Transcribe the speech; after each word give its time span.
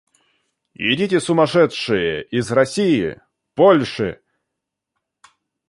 Идите, 0.73 1.19
сумасшедшие, 1.19 2.23
из 2.25 2.51
России, 2.51 3.21
Польши. 3.53 4.19